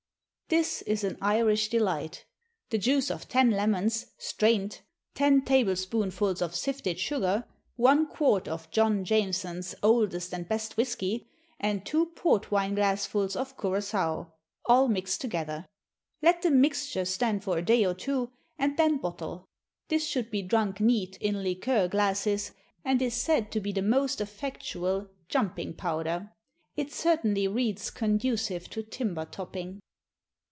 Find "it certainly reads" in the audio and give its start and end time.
26.75-27.89